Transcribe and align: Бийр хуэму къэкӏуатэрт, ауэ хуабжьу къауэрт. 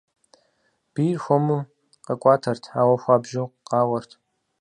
Бийр 0.93 1.17
хуэму 1.23 1.59
къэкӏуатэрт, 2.05 2.63
ауэ 2.79 2.95
хуабжьу 3.01 3.53
къауэрт. 3.67 4.11